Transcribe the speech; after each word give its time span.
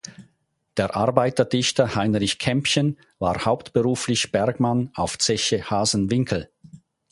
Der 0.77 0.95
Arbeiterdichter 0.95 1.93
Heinrich 1.93 2.39
Kämpchen 2.39 2.97
war 3.19 3.45
hauptberuflich 3.45 4.31
Bergmann 4.31 4.89
auf 4.95 5.19
Zeche 5.19 5.69
Hasenwinkel. 5.69 6.49